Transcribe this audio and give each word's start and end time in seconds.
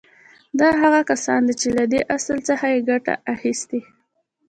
دا 0.59 0.69
هغه 0.81 1.01
کسان 1.09 1.41
دي 1.47 1.53
چې 1.61 1.69
له 1.77 1.83
دې 1.91 2.01
اصل 2.15 2.37
څخه 2.49 2.65
يې 2.73 2.79
ګټه 2.89 3.13
اخيستې. 3.33 3.79